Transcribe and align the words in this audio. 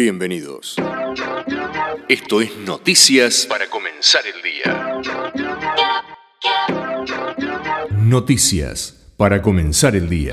Bienvenidos. 0.00 0.76
Esto 2.08 2.40
es 2.40 2.56
Noticias 2.58 3.46
para 3.50 3.68
comenzar 3.68 4.22
el 4.32 4.40
día. 4.40 5.02
Noticias 7.96 8.94
para 9.16 9.42
comenzar 9.42 9.96
el 9.96 10.08
día. 10.08 10.30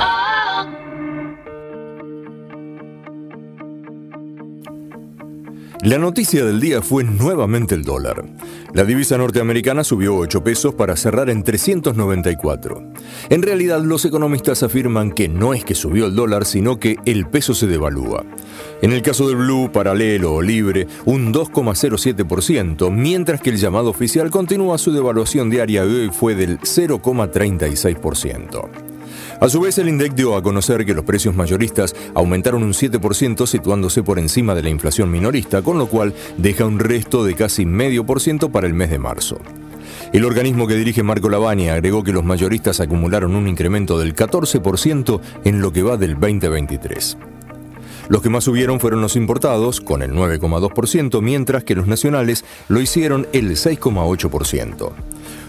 La 5.82 5.98
noticia 5.98 6.46
del 6.46 6.62
día 6.62 6.82
fue 6.82 7.04
nuevamente 7.04 7.76
el 7.76 7.84
dólar. 7.84 8.24
La 8.74 8.86
divisa 8.86 9.18
norteamericana 9.18 9.84
subió 9.84 10.16
8 10.16 10.42
pesos 10.44 10.74
para 10.74 10.96
cerrar 10.96 11.30
en 11.30 11.44
394. 11.44 12.82
En 13.30 13.42
realidad 13.42 13.82
los 13.82 14.06
economistas 14.06 14.64
afirman 14.64 15.12
que 15.12 15.28
no 15.28 15.54
es 15.54 15.66
que 15.66 15.76
subió 15.76 16.06
el 16.08 16.16
dólar, 16.16 16.46
sino 16.46 16.80
que 16.80 16.96
el 17.06 17.28
peso 17.28 17.54
se 17.54 17.68
devalúa. 17.68 18.24
En 18.82 18.94
el 18.94 19.02
caso 19.02 19.28
del 19.28 19.36
blue, 19.38 19.70
paralelo 19.72 20.36
o 20.36 20.42
libre, 20.42 20.88
un 21.06 21.34
2,07%, 21.34 22.92
mientras 22.92 23.42
que 23.42 23.50
el 23.52 23.58
llamado 23.58 23.90
oficial 23.90 24.32
continúa 24.32 24.78
su 24.78 24.94
devaluación 24.94 25.50
diaria 25.50 25.84
y 25.86 25.90
hoy 25.90 26.10
fue 26.10 26.36
del 26.36 26.60
0,36%. 26.60 28.95
A 29.42 29.50
su 29.50 29.60
vez, 29.60 29.78
el 29.78 29.90
INDEC 29.90 30.14
dio 30.14 30.36
a 30.36 30.42
conocer 30.42 30.86
que 30.86 30.94
los 30.94 31.04
precios 31.04 31.36
mayoristas 31.36 31.94
aumentaron 32.14 32.64
un 32.64 32.74
7% 32.74 33.46
situándose 33.46 34.02
por 34.02 34.18
encima 34.18 34.56
de 34.56 34.64
la 34.64 34.70
inflación 34.70 35.12
minorista, 35.12 35.62
con 35.62 35.78
lo 35.78 35.88
cual 35.88 36.14
deja 36.38 36.66
un 36.66 36.80
resto 36.80 37.26
de 37.26 37.36
casi 37.36 37.66
medio 37.66 38.06
por 38.06 38.22
ciento 38.22 38.50
para 38.50 38.66
el 38.66 38.74
mes 38.74 38.90
de 38.90 39.00
marzo. 39.00 39.40
El 40.14 40.24
organismo 40.24 40.68
que 40.68 40.76
dirige 40.76 41.04
Marco 41.04 41.30
Lavani 41.30 41.68
agregó 41.68 42.04
que 42.04 42.14
los 42.14 42.24
mayoristas 42.24 42.80
acumularon 42.80 43.36
un 43.36 43.48
incremento 43.48 44.00
del 44.00 44.16
14% 44.16 45.20
en 45.44 45.62
lo 45.62 45.74
que 45.74 45.84
va 45.84 45.98
del 45.98 46.14
2023. 46.14 47.18
Los 48.08 48.22
que 48.22 48.30
más 48.30 48.44
subieron 48.44 48.80
fueron 48.80 49.02
los 49.02 49.16
importados, 49.16 49.82
con 49.82 50.02
el 50.02 50.12
9,2%, 50.12 51.22
mientras 51.22 51.64
que 51.64 51.76
los 51.76 51.88
nacionales 51.88 52.46
lo 52.68 52.80
hicieron 52.80 53.28
el 53.34 53.52
6,8%. 53.52 54.92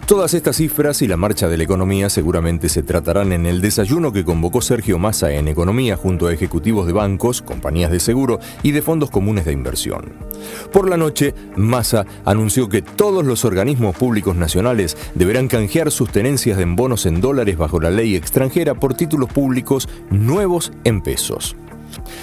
Todas 0.07 0.35
estas 0.35 0.55
cifras 0.55 1.03
y 1.03 1.09
la 1.09 1.17
marcha 1.17 1.49
de 1.49 1.57
la 1.57 1.65
economía 1.65 2.09
seguramente 2.09 2.69
se 2.69 2.85
tratarán 2.85 3.33
en 3.33 3.45
el 3.45 3.61
desayuno 3.61 4.13
que 4.13 4.25
convocó 4.25 4.61
Sergio 4.61 5.01
Massa 5.01 5.33
en 5.33 5.49
Economía 5.49 5.97
junto 5.97 6.29
a 6.29 6.33
ejecutivos 6.33 6.87
de 6.87 6.93
bancos, 6.93 7.43
compañías 7.43 7.91
de 7.91 7.99
seguro 7.99 8.39
y 8.63 8.71
de 8.71 8.83
fondos 8.83 9.11
comunes 9.11 9.47
de 9.47 9.53
inversión. 9.53 10.13
Por 10.73 10.89
la 10.89 10.97
noche, 10.97 11.35
Massa 11.57 12.07
anunció 12.25 12.69
que 12.69 12.83
todos 12.83 13.25
los 13.25 13.45
organismos 13.45 13.97
públicos 13.97 14.37
nacionales 14.37 14.97
deberán 15.17 15.49
canjear 15.49 15.91
sus 15.91 16.09
tenencias 16.13 16.61
en 16.61 16.77
bonos 16.77 17.05
en 17.05 17.21
dólares 17.21 17.59
bajo 17.59 17.81
la 17.81 17.91
ley 17.91 18.15
extranjera 18.15 18.75
por 18.75 18.95
títulos 18.95 19.29
públicos 19.33 19.89
nuevos 20.11 20.71
en 20.85 21.03
pesos. 21.03 21.57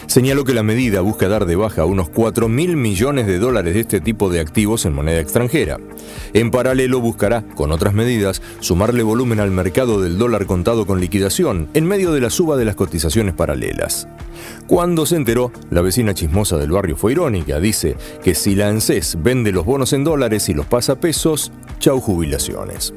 Señaló 0.07 0.43
que 0.43 0.53
la 0.53 0.63
medida 0.63 1.01
busca 1.01 1.27
dar 1.27 1.45
de 1.45 1.55
baja 1.55 1.85
unos 1.85 2.09
4 2.09 2.49
mil 2.49 2.77
millones 2.77 3.27
de 3.27 3.39
dólares 3.39 3.73
de 3.73 3.81
este 3.81 4.01
tipo 4.01 4.29
de 4.29 4.39
activos 4.39 4.85
en 4.85 4.93
moneda 4.93 5.19
extranjera. 5.19 5.77
En 6.33 6.51
paralelo 6.51 6.99
buscará, 6.99 7.43
con 7.55 7.71
otras 7.71 7.93
medidas, 7.93 8.41
sumarle 8.59 9.03
volumen 9.03 9.39
al 9.39 9.51
mercado 9.51 10.01
del 10.01 10.17
dólar 10.17 10.45
contado 10.45 10.85
con 10.85 10.99
liquidación, 10.99 11.69
en 11.73 11.85
medio 11.85 12.11
de 12.11 12.21
la 12.21 12.29
suba 12.29 12.57
de 12.57 12.65
las 12.65 12.75
cotizaciones 12.75 13.33
paralelas. 13.33 14.07
Cuando 14.67 15.05
se 15.05 15.15
enteró, 15.15 15.51
la 15.69 15.81
vecina 15.81 16.13
chismosa 16.13 16.57
del 16.57 16.71
barrio 16.71 16.95
fue 16.95 17.11
irónica. 17.11 17.59
Dice 17.59 17.95
que 18.23 18.35
si 18.35 18.55
la 18.55 18.69
ANSES 18.69 19.17
vende 19.21 19.51
los 19.51 19.65
bonos 19.65 19.93
en 19.93 20.03
dólares 20.03 20.49
y 20.49 20.53
los 20.53 20.65
pasa 20.65 20.93
a 20.93 20.99
pesos, 20.99 21.51
chau 21.79 21.99
jubilaciones. 21.99 22.93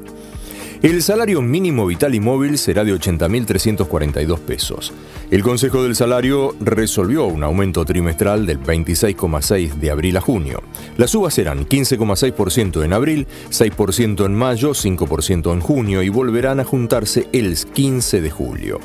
El 0.83 1.01
salario 1.01 1.41
mínimo 1.41 1.87
vital 1.87 2.13
y 2.13 2.19
móvil 2.19 2.59
será 2.59 2.83
de 2.83 2.93
80.342 2.93 4.37
pesos. 4.39 4.93
El 5.31 5.41
Consejo 5.41 5.81
del 5.81 5.95
Salario 5.95 6.55
resolvió 6.59 7.25
un 7.25 7.43
aumento 7.43 7.83
trimestral 7.83 8.45
del 8.45 8.59
26,6 8.59 9.73
de 9.73 9.89
abril 9.89 10.17
a 10.17 10.21
junio. 10.21 10.61
Las 10.95 11.11
subas 11.11 11.33
serán 11.33 11.65
15,6% 11.65 12.83
en 12.83 12.93
abril, 12.93 13.27
6% 13.49 14.23
en 14.23 14.35
mayo, 14.35 14.69
5% 14.69 15.51
en 15.51 15.61
junio 15.61 16.03
y 16.03 16.09
volverán 16.09 16.59
a 16.59 16.63
juntarse 16.63 17.27
el 17.33 17.57
15 17.57 18.21
de 18.21 18.29
julio. 18.29 18.79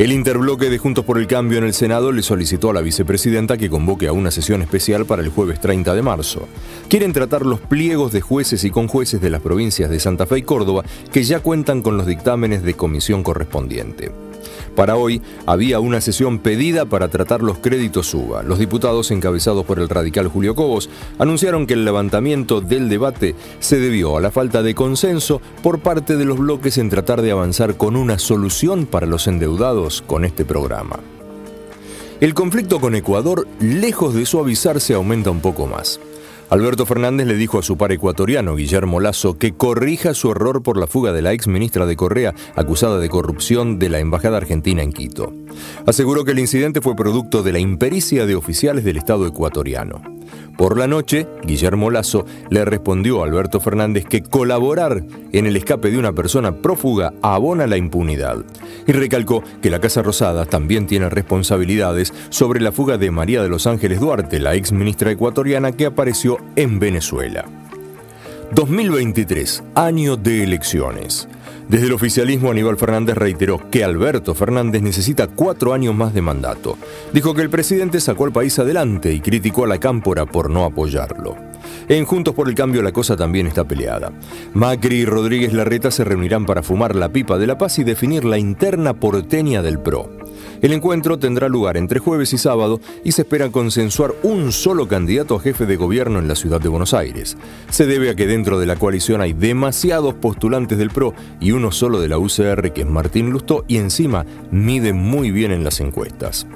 El 0.00 0.12
interbloque 0.12 0.70
de 0.70 0.78
Juntos 0.78 1.04
por 1.04 1.18
el 1.18 1.26
Cambio 1.26 1.58
en 1.58 1.64
el 1.64 1.74
Senado 1.74 2.10
le 2.10 2.22
solicitó 2.22 2.70
a 2.70 2.72
la 2.72 2.80
vicepresidenta 2.80 3.58
que 3.58 3.68
convoque 3.68 4.08
a 4.08 4.14
una 4.14 4.30
sesión 4.30 4.62
especial 4.62 5.04
para 5.04 5.20
el 5.20 5.28
jueves 5.28 5.60
30 5.60 5.94
de 5.94 6.00
marzo. 6.00 6.48
Quieren 6.88 7.12
tratar 7.12 7.44
los 7.44 7.60
pliegos 7.60 8.10
de 8.10 8.22
jueces 8.22 8.64
y 8.64 8.70
conjueces 8.70 9.20
de 9.20 9.28
las 9.28 9.42
provincias 9.42 9.90
de 9.90 10.00
Santa 10.00 10.24
Fe 10.24 10.38
y 10.38 10.42
Córdoba 10.42 10.84
que 11.12 11.22
ya 11.22 11.40
cuentan 11.40 11.82
con 11.82 11.98
los 11.98 12.06
dictámenes 12.06 12.62
de 12.62 12.72
comisión 12.72 13.22
correspondiente. 13.22 14.10
Para 14.76 14.96
hoy 14.96 15.20
había 15.46 15.80
una 15.80 16.00
sesión 16.00 16.38
pedida 16.38 16.86
para 16.86 17.08
tratar 17.08 17.42
los 17.42 17.58
créditos 17.58 18.06
suba. 18.06 18.42
Los 18.42 18.58
diputados, 18.58 19.10
encabezados 19.10 19.64
por 19.64 19.78
el 19.78 19.88
radical 19.88 20.28
Julio 20.28 20.54
Cobos, 20.54 20.88
anunciaron 21.18 21.66
que 21.66 21.74
el 21.74 21.84
levantamiento 21.84 22.60
del 22.60 22.88
debate 22.88 23.34
se 23.58 23.78
debió 23.78 24.16
a 24.16 24.20
la 24.20 24.30
falta 24.30 24.62
de 24.62 24.74
consenso 24.74 25.40
por 25.62 25.80
parte 25.80 26.16
de 26.16 26.24
los 26.24 26.38
bloques 26.38 26.78
en 26.78 26.88
tratar 26.88 27.22
de 27.22 27.32
avanzar 27.32 27.76
con 27.76 27.96
una 27.96 28.18
solución 28.18 28.86
para 28.86 29.06
los 29.06 29.26
endeudados 29.26 30.02
con 30.06 30.24
este 30.24 30.44
programa. 30.44 31.00
El 32.20 32.34
conflicto 32.34 32.80
con 32.80 32.94
Ecuador, 32.94 33.48
lejos 33.60 34.14
de 34.14 34.26
suavizarse, 34.26 34.92
aumenta 34.92 35.30
un 35.30 35.40
poco 35.40 35.66
más. 35.66 36.00
Alberto 36.50 36.84
Fernández 36.84 37.28
le 37.28 37.36
dijo 37.36 37.60
a 37.60 37.62
su 37.62 37.76
par 37.76 37.92
ecuatoriano, 37.92 38.56
Guillermo 38.56 38.98
Lazo, 38.98 39.38
que 39.38 39.52
corrija 39.52 40.14
su 40.14 40.32
error 40.32 40.64
por 40.64 40.76
la 40.76 40.88
fuga 40.88 41.12
de 41.12 41.22
la 41.22 41.32
ex 41.32 41.46
ministra 41.46 41.86
de 41.86 41.94
Correa, 41.94 42.34
acusada 42.56 42.98
de 42.98 43.08
corrupción 43.08 43.78
de 43.78 43.88
la 43.88 44.00
Embajada 44.00 44.38
Argentina 44.38 44.82
en 44.82 44.92
Quito. 44.92 45.32
Aseguró 45.86 46.24
que 46.24 46.32
el 46.32 46.40
incidente 46.40 46.80
fue 46.80 46.96
producto 46.96 47.44
de 47.44 47.52
la 47.52 47.60
impericia 47.60 48.26
de 48.26 48.34
oficiales 48.34 48.82
del 48.82 48.96
Estado 48.96 49.28
ecuatoriano. 49.28 50.02
Por 50.60 50.76
la 50.76 50.86
noche, 50.86 51.26
Guillermo 51.42 51.90
Lazo 51.90 52.26
le 52.50 52.66
respondió 52.66 53.22
a 53.22 53.24
Alberto 53.24 53.60
Fernández 53.60 54.04
que 54.04 54.22
colaborar 54.22 55.02
en 55.32 55.46
el 55.46 55.56
escape 55.56 55.90
de 55.90 55.98
una 55.98 56.12
persona 56.12 56.60
prófuga 56.60 57.14
abona 57.22 57.66
la 57.66 57.78
impunidad. 57.78 58.44
Y 58.86 58.92
recalcó 58.92 59.42
que 59.62 59.70
la 59.70 59.80
Casa 59.80 60.02
Rosada 60.02 60.44
también 60.44 60.86
tiene 60.86 61.08
responsabilidades 61.08 62.12
sobre 62.28 62.60
la 62.60 62.72
fuga 62.72 62.98
de 62.98 63.10
María 63.10 63.42
de 63.42 63.48
los 63.48 63.66
Ángeles 63.66 64.00
Duarte, 64.00 64.38
la 64.38 64.54
ex 64.54 64.70
ministra 64.72 65.10
ecuatoriana 65.10 65.72
que 65.72 65.86
apareció 65.86 66.36
en 66.56 66.78
Venezuela. 66.78 67.44
2023, 68.52 69.62
año 69.74 70.16
de 70.16 70.42
elecciones. 70.42 71.28
Desde 71.68 71.86
el 71.86 71.92
oficialismo, 71.92 72.50
Aníbal 72.50 72.76
Fernández 72.76 73.16
reiteró 73.16 73.70
que 73.70 73.84
Alberto 73.84 74.34
Fernández 74.34 74.82
necesita 74.82 75.28
cuatro 75.28 75.72
años 75.72 75.94
más 75.94 76.12
de 76.12 76.20
mandato. 76.20 76.76
Dijo 77.12 77.32
que 77.32 77.42
el 77.42 77.50
presidente 77.50 78.00
sacó 78.00 78.24
al 78.24 78.32
país 78.32 78.58
adelante 78.58 79.12
y 79.12 79.20
criticó 79.20 79.64
a 79.64 79.68
la 79.68 79.78
cámpora 79.78 80.26
por 80.26 80.50
no 80.50 80.64
apoyarlo. 80.64 81.36
En 81.88 82.04
Juntos 82.04 82.34
por 82.34 82.48
el 82.48 82.56
Cambio 82.56 82.82
la 82.82 82.90
cosa 82.90 83.16
también 83.16 83.46
está 83.46 83.62
peleada. 83.62 84.10
Macri 84.52 84.96
y 84.96 85.04
Rodríguez 85.04 85.52
Larreta 85.52 85.92
se 85.92 86.02
reunirán 86.02 86.44
para 86.44 86.64
fumar 86.64 86.96
la 86.96 87.10
pipa 87.10 87.38
de 87.38 87.46
la 87.46 87.56
paz 87.56 87.78
y 87.78 87.84
definir 87.84 88.24
la 88.24 88.38
interna 88.38 88.94
porteña 88.94 89.62
del 89.62 89.78
PRO. 89.78 90.19
El 90.62 90.72
encuentro 90.72 91.18
tendrá 91.18 91.48
lugar 91.48 91.76
entre 91.76 92.00
jueves 92.00 92.32
y 92.34 92.38
sábado 92.38 92.80
y 93.02 93.12
se 93.12 93.22
espera 93.22 93.50
consensuar 93.50 94.14
un 94.22 94.52
solo 94.52 94.88
candidato 94.88 95.36
a 95.36 95.40
jefe 95.40 95.64
de 95.64 95.76
gobierno 95.76 96.18
en 96.18 96.28
la 96.28 96.34
ciudad 96.34 96.60
de 96.60 96.68
Buenos 96.68 96.92
Aires. 96.92 97.38
Se 97.70 97.86
debe 97.86 98.10
a 98.10 98.14
que 98.14 98.26
dentro 98.26 98.58
de 98.58 98.66
la 98.66 98.76
coalición 98.76 99.22
hay 99.22 99.32
demasiados 99.32 100.14
postulantes 100.14 100.76
del 100.76 100.90
PRO 100.90 101.14
y 101.40 101.52
uno 101.52 101.72
solo 101.72 102.00
de 102.00 102.08
la 102.08 102.18
UCR 102.18 102.72
que 102.72 102.82
es 102.82 102.86
Martín 102.86 103.30
Lustó 103.30 103.64
y 103.68 103.78
encima 103.78 104.26
mide 104.50 104.92
muy 104.92 105.30
bien 105.30 105.50
en 105.50 105.64
las 105.64 105.80
encuestas. 105.80 106.46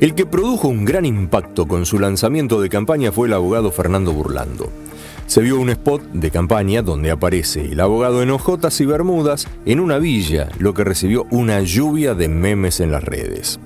El 0.00 0.14
que 0.14 0.26
produjo 0.26 0.68
un 0.68 0.84
gran 0.84 1.04
impacto 1.04 1.68
con 1.68 1.86
su 1.86 1.98
lanzamiento 1.98 2.60
de 2.60 2.68
campaña 2.68 3.12
fue 3.12 3.28
el 3.28 3.34
abogado 3.34 3.70
Fernando 3.70 4.12
Burlando 4.12 4.70
se 5.30 5.42
vio 5.42 5.60
un 5.60 5.70
spot 5.70 6.02
de 6.12 6.32
campaña 6.32 6.82
donde 6.82 7.12
aparece 7.12 7.70
el 7.70 7.78
abogado 7.78 8.20
en 8.20 8.32
hojotas 8.32 8.80
y 8.80 8.84
bermudas 8.84 9.46
en 9.64 9.78
una 9.78 9.98
villa, 9.98 10.48
lo 10.58 10.74
que 10.74 10.82
recibió 10.82 11.24
una 11.30 11.60
lluvia 11.60 12.16
de 12.16 12.26
memes 12.26 12.80
en 12.80 12.90
las 12.90 13.04
redes. 13.04 13.60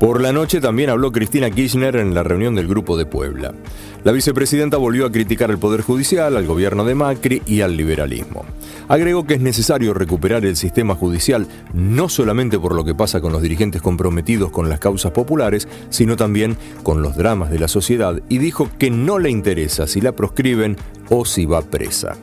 Por 0.00 0.20
la 0.20 0.32
noche 0.32 0.60
también 0.60 0.90
habló 0.90 1.12
Cristina 1.12 1.50
Kirchner 1.50 1.96
en 1.96 2.14
la 2.14 2.22
reunión 2.22 2.54
del 2.54 2.66
Grupo 2.66 2.96
de 2.96 3.06
Puebla. 3.06 3.54
La 4.02 4.12
vicepresidenta 4.12 4.76
volvió 4.76 5.06
a 5.06 5.12
criticar 5.12 5.50
al 5.50 5.58
Poder 5.58 5.82
Judicial, 5.82 6.36
al 6.36 6.46
gobierno 6.46 6.84
de 6.84 6.94
Macri 6.94 7.42
y 7.46 7.60
al 7.60 7.76
liberalismo. 7.76 8.44
Agregó 8.88 9.24
que 9.24 9.34
es 9.34 9.40
necesario 9.40 9.94
recuperar 9.94 10.44
el 10.44 10.56
sistema 10.56 10.94
judicial 10.94 11.46
no 11.72 12.08
solamente 12.08 12.58
por 12.58 12.74
lo 12.74 12.84
que 12.84 12.94
pasa 12.94 13.20
con 13.20 13.32
los 13.32 13.40
dirigentes 13.40 13.80
comprometidos 13.80 14.50
con 14.50 14.68
las 14.68 14.80
causas 14.80 15.12
populares, 15.12 15.68
sino 15.88 16.16
también 16.16 16.58
con 16.82 17.00
los 17.00 17.16
dramas 17.16 17.50
de 17.50 17.60
la 17.60 17.68
sociedad 17.68 18.20
y 18.28 18.38
dijo 18.38 18.68
que 18.78 18.90
no 18.90 19.18
le 19.18 19.30
interesa 19.30 19.86
si 19.86 20.00
la 20.00 20.12
proscriben 20.12 20.76
o 21.08 21.24
si 21.24 21.46
va 21.46 21.62
presa. 21.62 22.16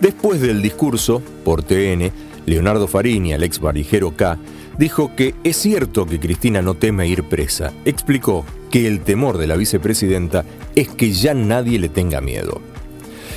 Después 0.00 0.40
del 0.40 0.62
discurso, 0.62 1.22
por 1.44 1.62
TN, 1.62 2.12
Leonardo 2.46 2.86
Farini, 2.86 3.32
el 3.32 3.42
ex 3.42 3.60
varijero 3.60 4.16
K, 4.16 4.38
dijo 4.78 5.14
que 5.14 5.34
es 5.44 5.56
cierto 5.56 6.06
que 6.06 6.20
Cristina 6.20 6.62
no 6.62 6.74
teme 6.74 7.06
ir 7.06 7.24
presa. 7.24 7.72
Explicó 7.84 8.44
que 8.70 8.86
el 8.86 9.00
temor 9.00 9.38
de 9.38 9.46
la 9.46 9.56
vicepresidenta 9.56 10.44
es 10.74 10.88
que 10.88 11.12
ya 11.12 11.34
nadie 11.34 11.78
le 11.78 11.88
tenga 11.88 12.20
miedo. 12.20 12.60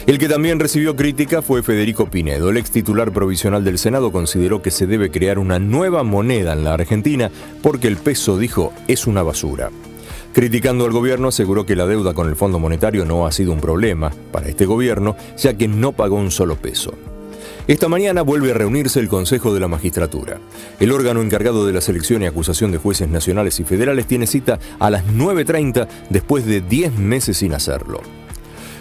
El 0.08 0.20
que 0.20 0.30
también 0.30 0.60
recibió 0.60 0.96
crítica 0.96 1.42
fue 1.42 1.64
Federico 1.64 2.12
Pinedo. 2.12 2.50
El 2.50 2.58
ex 2.58 2.70
titular 2.70 3.12
provisional 3.12 3.64
del 3.64 3.80
Senado 3.80 4.12
consideró 4.12 4.62
que 4.62 4.70
se 4.70 4.86
debe 4.86 5.10
crear 5.10 5.40
una 5.40 5.58
nueva 5.58 6.04
moneda 6.04 6.54
en 6.54 6.64
la 6.64 6.76
Argentina 6.76 7.32
porque 7.64 7.88
el 7.88 7.98
peso, 7.98 8.38
dijo, 8.38 8.72
es 8.88 9.08
una 9.08 9.24
basura. 9.24 9.72
Criticando 10.32 10.86
al 10.86 10.92
gobierno, 10.92 11.30
aseguró 11.30 11.66
que 11.66 11.76
la 11.76 11.88
deuda 11.88 12.14
con 12.14 12.28
el 12.28 12.36
Fondo 12.36 12.60
Monetario 12.60 13.04
no 13.04 13.26
ha 13.26 13.32
sido 13.32 13.52
un 13.52 13.62
problema 13.62 14.12
para 14.32 14.48
este 14.48 14.66
gobierno, 14.66 15.16
ya 15.38 15.56
que 15.56 15.68
no 15.68 15.94
pagó 15.94 16.18
un 16.18 16.30
solo 16.30 16.56
peso. 16.56 16.94
Esta 17.68 17.88
mañana 17.88 18.22
vuelve 18.22 18.52
a 18.52 18.54
reunirse 18.54 19.00
el 19.00 19.10
Consejo 19.10 19.52
de 19.52 19.60
la 19.60 19.68
Magistratura. 19.68 20.40
El 20.80 20.92
órgano 20.92 21.24
encargado 21.24 21.66
de 21.66 21.74
la 21.74 21.82
selección 21.82 22.22
y 22.22 22.28
acusación 22.28 22.72
de 22.72 22.78
jueces 22.78 23.10
nacionales 23.10 23.60
y 23.60 23.64
federales 23.64 24.06
tiene 24.06 24.28
cita 24.28 24.60
a 24.78 24.92
las 24.92 25.04
9.30 25.08 25.88
después 26.12 26.46
de 26.46 26.62
10 26.62 27.00
meses 27.00 27.38
sin 27.38 27.56
hacerlo. 27.56 28.02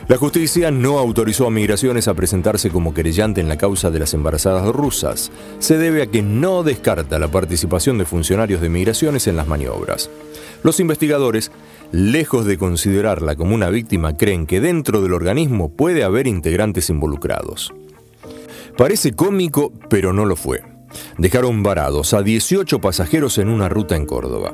La 0.07 0.19
justicia 0.19 0.71
no 0.71 0.99
autorizó 0.99 1.47
a 1.47 1.51
Migraciones 1.51 2.09
a 2.09 2.15
presentarse 2.15 2.69
como 2.69 2.93
querellante 2.93 3.41
en 3.41 3.49
la 3.49 3.57
causa 3.57 3.91
de 3.91 4.01
las 4.01 4.13
embarazadas 4.13 4.67
rusas. 4.69 5.33
Se 5.61 5.79
debe 5.79 6.03
a 6.03 6.07
que 6.09 6.21
no 6.21 6.63
descarta 6.63 7.19
la 7.19 7.29
participación 7.29 7.97
de 7.97 8.05
funcionarios 8.05 8.61
de 8.61 8.69
Migraciones 8.69 9.27
en 9.29 9.37
las 9.37 9.49
maniobras. 9.49 10.11
Los 10.63 10.79
investigadores, 10.79 11.53
lejos 11.91 12.45
de 12.45 12.59
considerarla 12.59 13.35
como 13.35 13.55
una 13.55 13.71
víctima, 13.71 14.15
creen 14.15 14.47
que 14.47 14.61
dentro 14.61 15.01
del 15.01 15.15
organismo 15.15 15.71
puede 15.71 16.05
haber 16.05 16.27
integrantes 16.27 16.91
involucrados. 16.91 17.73
Parece 18.77 19.13
cómico, 19.13 19.73
pero 19.89 20.13
no 20.13 20.25
lo 20.25 20.35
fue. 20.35 20.63
Dejaron 21.17 21.63
varados 21.63 22.13
a 22.13 22.23
18 22.23 22.81
pasajeros 22.81 23.39
en 23.39 23.49
una 23.49 23.69
ruta 23.69 23.95
en 23.95 24.05
Córdoba. 24.05 24.53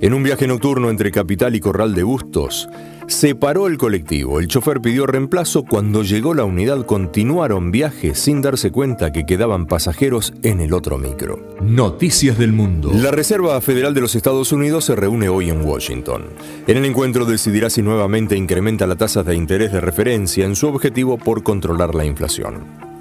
En 0.00 0.14
un 0.14 0.22
viaje 0.22 0.46
nocturno 0.46 0.90
entre 0.90 1.12
Capital 1.12 1.54
y 1.54 1.60
Corral 1.60 1.94
de 1.94 2.02
Bustos, 2.02 2.68
se 3.06 3.34
paró 3.34 3.66
el 3.66 3.78
colectivo. 3.78 4.40
El 4.40 4.48
chofer 4.48 4.80
pidió 4.80 5.06
reemplazo. 5.06 5.64
Cuando 5.64 6.02
llegó 6.02 6.34
la 6.34 6.44
unidad, 6.44 6.86
continuaron 6.86 7.70
viaje 7.70 8.14
sin 8.14 8.40
darse 8.40 8.70
cuenta 8.70 9.12
que 9.12 9.26
quedaban 9.26 9.66
pasajeros 9.66 10.32
en 10.42 10.60
el 10.60 10.72
otro 10.72 10.98
micro. 10.98 11.38
Noticias 11.60 12.38
del 12.38 12.52
mundo. 12.52 12.90
La 12.94 13.10
Reserva 13.10 13.60
Federal 13.60 13.92
de 13.92 14.00
los 14.00 14.14
Estados 14.14 14.50
Unidos 14.50 14.86
se 14.86 14.96
reúne 14.96 15.28
hoy 15.28 15.50
en 15.50 15.64
Washington. 15.64 16.24
En 16.66 16.78
el 16.78 16.84
encuentro 16.84 17.26
decidirá 17.26 17.68
si 17.70 17.82
nuevamente 17.82 18.34
incrementa 18.34 18.86
la 18.86 18.96
tasa 18.96 19.22
de 19.22 19.36
interés 19.36 19.72
de 19.72 19.80
referencia 19.80 20.46
en 20.46 20.56
su 20.56 20.68
objetivo 20.68 21.18
por 21.18 21.42
controlar 21.42 21.94
la 21.94 22.04
inflación. 22.04 22.91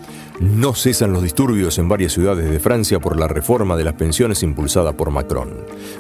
No 0.42 0.74
cesan 0.74 1.14
los 1.14 1.22
disturbios 1.22 1.78
en 1.78 1.88
varias 1.88 2.14
ciudades 2.14 2.50
de 2.50 2.60
Francia 2.60 3.00
por 3.00 3.16
la 3.16 3.28
reforma 3.28 3.78
de 3.78 3.84
las 3.84 3.94
pensiones 3.94 4.42
impulsada 4.42 4.92
por 4.92 5.12
Macron. 5.12 5.52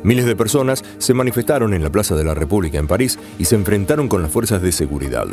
Miles 0.01 0.25
de 0.25 0.35
personas 0.35 0.83
se 0.97 1.13
manifestaron 1.13 1.75
en 1.75 1.83
la 1.83 1.91
Plaza 1.91 2.15
de 2.15 2.23
la 2.23 2.33
República 2.33 2.79
en 2.79 2.87
París 2.87 3.19
y 3.37 3.45
se 3.45 3.53
enfrentaron 3.53 4.07
con 4.07 4.23
las 4.23 4.31
fuerzas 4.31 4.63
de 4.63 4.71
seguridad. 4.71 5.27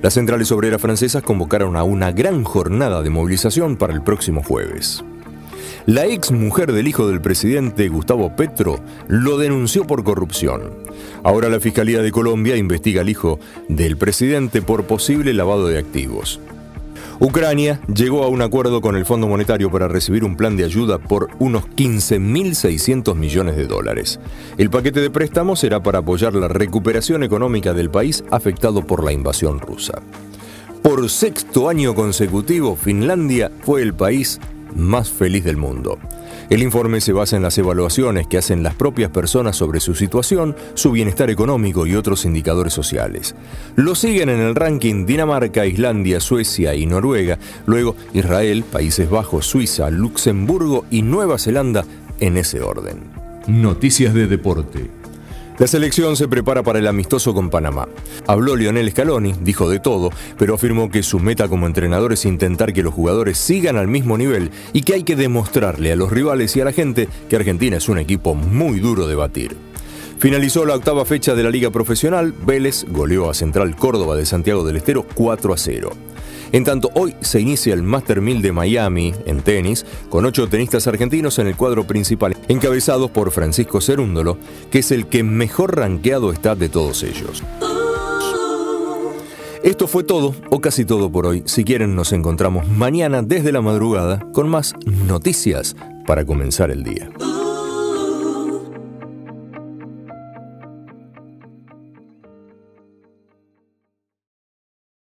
Las 0.00 0.14
centrales 0.14 0.52
obreras 0.52 0.80
francesas 0.80 1.24
convocaron 1.24 1.74
a 1.74 1.82
una 1.82 2.12
gran 2.12 2.44
jornada 2.44 3.02
de 3.02 3.10
movilización 3.10 3.74
para 3.74 3.92
el 3.92 4.02
próximo 4.02 4.44
jueves. 4.44 5.02
La 5.86 6.06
ex 6.06 6.30
mujer 6.30 6.70
del 6.70 6.86
hijo 6.86 7.08
del 7.08 7.20
presidente 7.20 7.88
Gustavo 7.88 8.36
Petro 8.36 8.78
lo 9.08 9.38
denunció 9.38 9.88
por 9.88 10.04
corrupción. 10.04 10.70
Ahora 11.24 11.48
la 11.48 11.58
Fiscalía 11.58 12.00
de 12.00 12.12
Colombia 12.12 12.56
investiga 12.56 13.00
al 13.00 13.08
hijo 13.08 13.40
del 13.68 13.96
presidente 13.96 14.62
por 14.62 14.84
posible 14.84 15.34
lavado 15.34 15.66
de 15.66 15.78
activos. 15.78 16.40
Ucrania 17.18 17.80
llegó 17.92 18.24
a 18.24 18.28
un 18.28 18.42
acuerdo 18.42 18.80
con 18.80 18.94
el 18.94 19.06
Fondo 19.06 19.26
Monetario 19.26 19.70
para 19.70 19.88
recibir 19.88 20.22
un 20.22 20.36
plan 20.36 20.56
de 20.56 20.64
ayuda 20.64 20.98
por 20.98 21.30
unos 21.38 21.64
15.600 21.70 23.14
millones 23.14 23.56
de 23.56 23.66
dólares. 23.66 24.20
El 24.58 24.68
paquete 24.68 25.00
de 25.00 25.10
préstamos 25.10 25.60
será 25.60 25.82
para 25.82 26.00
apoyar 26.00 26.34
la 26.34 26.48
recuperación 26.48 27.22
económica 27.22 27.72
del 27.72 27.90
país 27.90 28.22
afectado 28.30 28.86
por 28.86 29.02
la 29.02 29.12
invasión 29.12 29.60
rusa. 29.60 30.02
Por 30.82 31.08
sexto 31.08 31.68
año 31.68 31.94
consecutivo, 31.94 32.76
Finlandia 32.76 33.50
fue 33.62 33.82
el 33.82 33.94
país 33.94 34.38
más 34.74 35.10
feliz 35.10 35.42
del 35.44 35.56
mundo. 35.56 35.98
El 36.48 36.62
informe 36.62 37.00
se 37.00 37.12
basa 37.12 37.36
en 37.36 37.42
las 37.42 37.58
evaluaciones 37.58 38.28
que 38.28 38.38
hacen 38.38 38.62
las 38.62 38.74
propias 38.74 39.10
personas 39.10 39.56
sobre 39.56 39.80
su 39.80 39.94
situación, 39.94 40.54
su 40.74 40.92
bienestar 40.92 41.28
económico 41.28 41.86
y 41.86 41.96
otros 41.96 42.24
indicadores 42.24 42.72
sociales. 42.72 43.34
Lo 43.74 43.94
siguen 43.96 44.28
en 44.28 44.40
el 44.40 44.54
ranking 44.54 45.06
Dinamarca, 45.06 45.66
Islandia, 45.66 46.20
Suecia 46.20 46.74
y 46.74 46.86
Noruega, 46.86 47.38
luego 47.66 47.96
Israel, 48.14 48.64
Países 48.70 49.10
Bajos, 49.10 49.46
Suiza, 49.46 49.90
Luxemburgo 49.90 50.84
y 50.90 51.02
Nueva 51.02 51.38
Zelanda 51.38 51.84
en 52.20 52.36
ese 52.36 52.60
orden. 52.60 53.00
Noticias 53.48 54.14
de 54.14 54.26
deporte. 54.26 55.05
La 55.58 55.66
selección 55.66 56.16
se 56.16 56.28
prepara 56.28 56.62
para 56.62 56.80
el 56.80 56.86
amistoso 56.86 57.32
con 57.32 57.48
Panamá. 57.48 57.88
Habló 58.26 58.56
Lionel 58.56 58.90
Scaloni, 58.90 59.34
dijo 59.40 59.70
de 59.70 59.80
todo, 59.80 60.10
pero 60.36 60.54
afirmó 60.54 60.90
que 60.90 61.02
su 61.02 61.18
meta 61.18 61.48
como 61.48 61.66
entrenador 61.66 62.12
es 62.12 62.26
intentar 62.26 62.74
que 62.74 62.82
los 62.82 62.92
jugadores 62.92 63.38
sigan 63.38 63.78
al 63.78 63.88
mismo 63.88 64.18
nivel 64.18 64.50
y 64.74 64.82
que 64.82 64.92
hay 64.92 65.02
que 65.02 65.16
demostrarle 65.16 65.92
a 65.92 65.96
los 65.96 66.12
rivales 66.12 66.54
y 66.56 66.60
a 66.60 66.66
la 66.66 66.72
gente 66.72 67.08
que 67.30 67.36
Argentina 67.36 67.78
es 67.78 67.88
un 67.88 67.98
equipo 67.98 68.34
muy 68.34 68.80
duro 68.80 69.06
de 69.06 69.14
batir. 69.14 69.56
Finalizó 70.18 70.64
la 70.64 70.74
octava 70.74 71.04
fecha 71.04 71.34
de 71.34 71.42
la 71.42 71.50
Liga 71.50 71.70
Profesional, 71.70 72.32
Vélez 72.32 72.86
goleó 72.88 73.28
a 73.28 73.34
Central 73.34 73.76
Córdoba 73.76 74.16
de 74.16 74.24
Santiago 74.24 74.64
del 74.64 74.76
Estero 74.76 75.04
4 75.14 75.52
a 75.52 75.56
0. 75.58 75.90
En 76.52 76.64
tanto, 76.64 76.90
hoy 76.94 77.14
se 77.20 77.40
inicia 77.40 77.74
el 77.74 77.82
Master 77.82 78.22
1000 78.22 78.40
de 78.40 78.52
Miami 78.52 79.14
en 79.26 79.40
tenis, 79.42 79.84
con 80.08 80.24
ocho 80.24 80.48
tenistas 80.48 80.86
argentinos 80.86 81.38
en 81.38 81.48
el 81.48 81.56
cuadro 81.56 81.86
principal, 81.86 82.36
encabezados 82.48 83.10
por 83.10 83.30
Francisco 83.30 83.80
Cerúndolo, 83.80 84.38
que 84.70 84.78
es 84.78 84.90
el 84.90 85.06
que 85.06 85.22
mejor 85.22 85.76
rankeado 85.76 86.32
está 86.32 86.54
de 86.54 86.70
todos 86.70 87.02
ellos. 87.02 87.42
Esto 89.62 89.88
fue 89.88 90.04
todo, 90.04 90.34
o 90.50 90.60
casi 90.60 90.84
todo 90.84 91.10
por 91.10 91.26
hoy. 91.26 91.42
Si 91.44 91.64
quieren, 91.64 91.94
nos 91.94 92.12
encontramos 92.12 92.68
mañana 92.68 93.22
desde 93.22 93.52
la 93.52 93.60
madrugada 93.60 94.20
con 94.32 94.48
más 94.48 94.74
noticias 95.06 95.76
para 96.06 96.24
comenzar 96.24 96.70
el 96.70 96.84
día. 96.84 97.10